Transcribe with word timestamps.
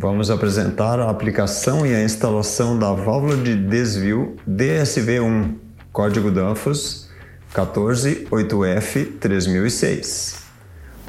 Vamos 0.00 0.30
apresentar 0.30 1.00
a 1.00 1.10
aplicação 1.10 1.84
e 1.84 1.92
a 1.92 2.00
instalação 2.00 2.78
da 2.78 2.92
válvula 2.92 3.36
de 3.36 3.56
desvio 3.56 4.36
DSV1, 4.48 5.56
código 5.92 6.30
Danfoss 6.30 7.08
148F3006. 7.52 10.36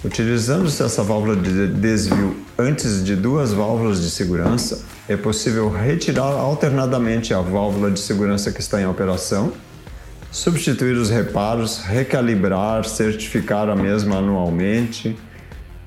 Utilizando-se 0.03 0.81
essa 0.81 1.03
válvula 1.03 1.35
de 1.35 1.67
desvio 1.67 2.35
antes 2.57 3.03
de 3.03 3.15
duas 3.15 3.53
válvulas 3.53 4.01
de 4.01 4.09
segurança, 4.09 4.83
é 5.07 5.15
possível 5.15 5.69
retirar 5.69 6.33
alternadamente 6.33 7.31
a 7.31 7.41
válvula 7.41 7.91
de 7.91 7.99
segurança 7.99 8.51
que 8.51 8.59
está 8.59 8.81
em 8.81 8.87
operação, 8.87 9.53
substituir 10.31 10.97
os 10.97 11.11
reparos, 11.11 11.77
recalibrar, 11.77 12.85
certificar 12.85 13.69
a 13.69 13.75
mesma 13.75 14.17
anualmente, 14.17 15.15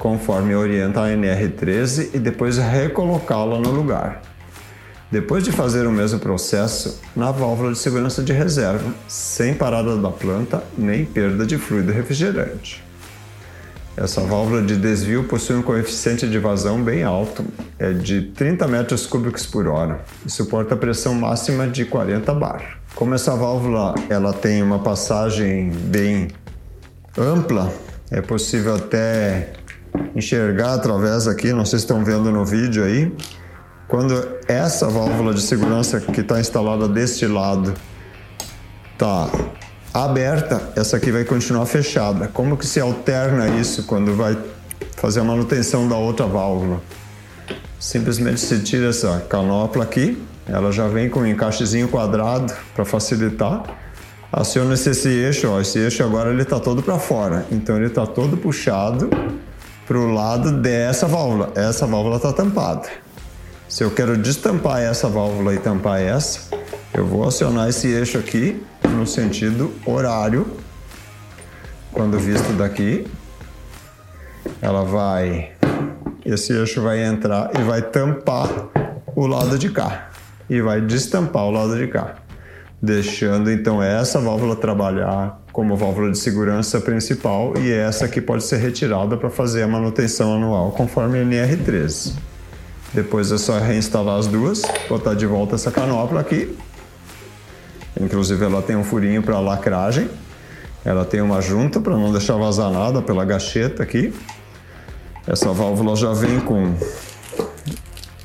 conforme 0.03 0.53
orienta 0.53 1.01
a 1.01 1.11
NR13 1.11 2.11
e 2.15 2.19
depois 2.19 2.59
recolocá-la 2.59 3.61
no 3.61 3.71
lugar. 3.71 4.21
Depois 5.13 5.45
de 5.45 5.53
fazer 5.53 5.87
o 5.87 5.93
mesmo 5.93 6.19
processo 6.19 7.01
na 7.15 7.31
válvula 7.31 7.71
de 7.71 7.79
segurança 7.79 8.21
de 8.21 8.33
reserva, 8.33 8.93
sem 9.07 9.55
parada 9.55 9.97
da 9.97 10.11
planta 10.11 10.65
nem 10.77 11.05
perda 11.05 11.47
de 11.47 11.57
fluido 11.57 11.93
refrigerante. 11.93 12.83
Essa 13.97 14.23
válvula 14.23 14.61
de 14.61 14.75
desvio 14.77 15.23
possui 15.23 15.55
um 15.55 15.63
coeficiente 15.63 16.29
de 16.29 16.39
vazão 16.41 16.83
bem 16.83 17.05
alto, 17.05 17.45
é 17.79 17.93
de 17.93 18.23
30 18.23 18.67
metros 18.67 19.07
cúbicos 19.07 19.47
por 19.47 19.69
hora 19.69 20.01
e 20.27 20.31
suporta 20.31 20.75
pressão 20.75 21.15
máxima 21.15 21.69
de 21.69 21.85
40 21.85 22.35
bar. 22.35 22.81
Como 22.97 23.15
essa 23.15 23.37
válvula 23.37 23.95
ela 24.11 24.33
tem 24.33 24.65
uma 24.65 24.81
passagem 24.81 25.71
bem 25.71 26.27
ampla, 27.17 27.73
é 28.11 28.21
possível 28.21 28.75
até 28.75 29.62
enxergar 30.15 30.75
através 30.75 31.27
aqui, 31.27 31.53
não 31.53 31.65
sei 31.65 31.79
se 31.79 31.85
estão 31.85 32.05
vendo 32.05 32.31
no 32.31 32.45
vídeo 32.45 32.85
aí, 32.85 33.13
quando 33.89 34.15
essa 34.49 34.89
válvula 34.89 35.35
de 35.35 35.43
segurança 35.43 36.01
que 36.01 36.21
está 36.21 36.41
instalada 36.41 36.89
deste 36.89 37.27
lado 37.27 37.75
está 38.93 39.29
aberta, 39.93 40.73
essa 40.75 40.97
aqui 40.97 41.11
vai 41.13 41.25
continuar 41.25 41.67
fechada. 41.67 42.29
Como 42.29 42.57
que 42.57 42.67
se 42.67 42.81
alterna 42.81 43.49
isso 43.49 43.85
quando 43.85 44.15
vai 44.17 44.39
fazer 44.97 45.21
a 45.21 45.25
manutenção 45.25 45.87
da 45.89 45.97
outra 45.97 46.27
válvula? 46.27 46.81
Simplesmente 47.79 48.41
se 48.41 48.61
tira 48.61 48.89
essa 48.89 49.21
canopla 49.29 49.85
aqui, 49.85 50.23
ela 50.47 50.73
já 50.73 50.89
vem 50.89 51.11
com 51.11 51.21
um 51.21 51.27
encaixezinho 51.27 51.89
quadrado 51.89 52.53
para 52.75 52.85
facilitar. 52.85 53.63
Aciona-se 54.33 54.89
esse 54.89 55.09
eixo, 55.09 55.51
ó, 55.51 55.61
esse 55.61 55.79
eixo 55.79 56.03
agora 56.03 56.31
ele 56.31 56.43
está 56.43 56.59
todo 56.59 56.83
para 56.83 56.99
fora, 56.99 57.45
então 57.51 57.77
ele 57.77 57.89
está 57.89 58.07
todo 58.07 58.39
puxado 58.39 59.11
para 59.87 59.99
o 59.99 60.13
lado 60.13 60.53
dessa 60.53 61.07
válvula. 61.07 61.53
Essa 61.55 61.87
válvula 61.87 62.17
está 62.17 62.33
tampada. 62.33 62.89
Se 63.69 63.83
eu 63.85 63.91
quero 63.91 64.17
destampar 64.17 64.81
essa 64.81 65.09
válvula 65.09 65.55
e 65.55 65.59
tampar 65.59 66.01
essa, 66.01 66.55
eu 66.93 67.07
vou 67.07 67.27
acionar 67.27 67.69
esse 67.69 67.89
eixo 67.89 68.19
aqui 68.19 68.63
no 68.89 69.07
sentido 69.07 69.73
horário. 69.87 70.47
Quando 71.93 72.19
visto 72.19 72.53
daqui, 72.53 73.07
ela 74.61 74.85
vai, 74.85 75.53
esse 76.25 76.53
eixo 76.53 76.83
vai 76.83 77.03
entrar 77.03 77.51
e 77.59 77.63
vai 77.63 77.83
tampar 77.83 78.49
o 79.15 79.27
lado 79.27 79.59
de 79.59 79.71
cá 79.71 80.11
e 80.49 80.61
vai 80.61 80.81
destampar 80.81 81.45
o 81.45 81.51
lado 81.51 81.77
de 81.77 81.87
cá, 81.87 82.17
deixando 82.83 83.49
então 83.49 83.81
essa 83.81 84.21
válvula 84.21 84.57
trabalhar 84.57 85.41
como 85.53 85.77
válvula 85.77 86.11
de 86.11 86.19
segurança 86.19 86.81
principal 86.81 87.55
e 87.57 87.71
essa 87.71 88.09
que 88.09 88.21
pode 88.21 88.43
ser 88.43 88.57
retirada 88.57 89.17
para 89.17 89.31
fazer 89.31 89.63
a 89.63 89.69
manutenção 89.69 90.35
anual 90.35 90.73
conforme 90.73 91.21
a 91.21 91.25
NR13. 91.25 92.15
Depois 92.93 93.31
é 93.31 93.39
só 93.39 93.59
reinstalar 93.59 94.19
as 94.19 94.27
duas, 94.27 94.63
botar 94.89 95.15
de 95.15 95.27
volta 95.27 95.55
essa 95.55 95.71
canopla 95.71 96.21
aqui. 96.21 96.57
Inclusive 97.99 98.45
ela 98.45 98.61
tem 98.61 98.75
um 98.75 98.83
furinho 98.83 99.23
para 99.23 99.39
lacragem. 99.39 100.11
Ela 100.85 101.05
tem 101.05 101.21
uma 101.21 101.41
junta 101.41 101.81
para 101.81 101.97
não 101.97 102.11
deixar 102.11 102.37
vazar 102.37 102.71
nada 102.73 103.01
pela 103.01 103.25
gacheta 103.25 103.83
aqui. 103.83 104.13
Essa 105.27 105.53
válvula 105.53 105.95
já 105.95 106.13
vem 106.13 106.41
com 106.41 106.75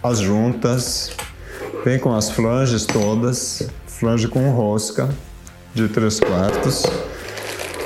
as 0.01 0.19
juntas, 0.19 1.11
vem 1.85 1.99
com 1.99 2.13
as 2.13 2.31
flanges 2.31 2.85
todas, 2.85 3.69
flange 3.99 4.27
com 4.27 4.51
rosca 4.51 5.09
de 5.73 5.87
3 5.87 6.19
quartos. 6.19 6.83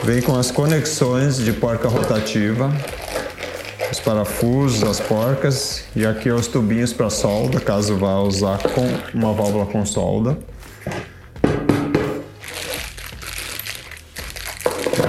Vem 0.04 0.22
com 0.22 0.36
as 0.36 0.52
conexões 0.52 1.38
de 1.38 1.54
porca 1.54 1.88
rotativa, 1.88 2.70
os 3.90 4.00
parafusos, 4.00 4.84
as 4.84 5.00
porcas 5.00 5.86
e 5.96 6.06
aqui 6.06 6.30
os 6.30 6.48
tubinhos 6.48 6.92
para 6.92 7.10
solda, 7.10 7.62
caso 7.62 7.96
vá 7.98 8.20
usar 8.20 8.60
com 8.60 8.86
uma 9.18 9.32
válvula 9.32 9.66
com 9.66 9.86
solda. 9.86 10.38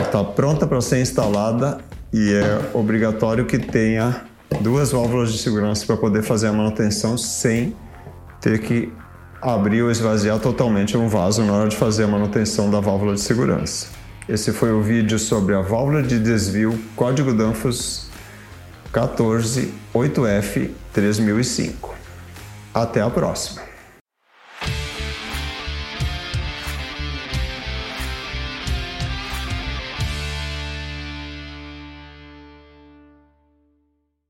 Está 0.04 0.22
pronta 0.22 0.69
para 0.69 0.80
ser 0.80 1.00
instalada 1.00 1.78
e 2.12 2.34
é 2.34 2.70
obrigatório 2.74 3.44
que 3.44 3.58
tenha 3.58 4.24
duas 4.60 4.92
válvulas 4.92 5.32
de 5.32 5.38
segurança 5.38 5.84
para 5.84 5.96
poder 5.96 6.22
fazer 6.22 6.48
a 6.48 6.52
manutenção 6.52 7.19
sem 7.19 7.74
ter 8.40 8.60
que 8.60 8.92
abrir 9.42 9.82
ou 9.82 9.91
esvaziar 9.91 10.38
totalmente 10.38 10.97
um 10.97 11.08
vaso 11.08 11.42
na 11.42 11.53
hora 11.53 11.69
de 11.69 11.76
fazer 11.76 12.04
a 12.04 12.08
manutenção 12.08 12.70
da 12.70 12.78
válvula 12.78 13.14
de 13.14 13.20
segurança. 13.20 13.88
Esse 14.28 14.53
foi 14.53 14.70
o 14.70 14.80
vídeo 14.80 15.19
sobre 15.19 15.53
a 15.54 15.60
válvula 15.60 16.00
de 16.00 16.20
desvio 16.20 16.78
código 16.94 17.34
Danfoss 17.34 18.06
148F3005. 18.92 21.91
Até 22.72 23.02
a 23.02 23.10
próxima! 23.10 23.71